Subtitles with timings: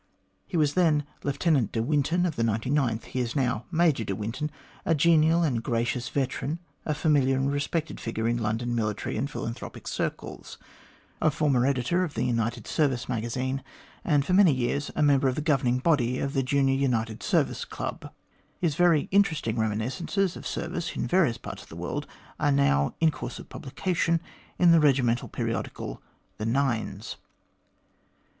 [0.47, 4.49] He was then Lieutenant de Winton of the 99th; he is now Major de Winton,
[4.83, 9.87] a genial and gracious veteran, a familiar and respected figure in London military and philanthropic
[9.87, 10.57] circles,
[11.21, 13.63] a former editor of the United Service Magazine,
[14.03, 17.63] and for many years a member of the governing body of the Junior United Service
[17.63, 18.11] Club.
[18.59, 22.07] His very interesting reminis cences of service in various parts of the world
[22.39, 24.19] are now in course of publication
[24.57, 26.01] in the regimental periodical,
[26.39, 27.17] The Nines.